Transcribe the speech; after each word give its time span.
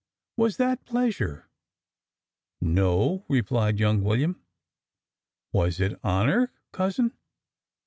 Was 0.35 0.57
that 0.57 0.83
pleasure?" 0.83 1.47
"No," 2.59 3.23
replied 3.29 3.77
young 3.79 4.01
William. 4.01 4.41
"Was 5.53 5.79
it 5.79 6.03
honour, 6.03 6.51
cousin?" 6.71 7.13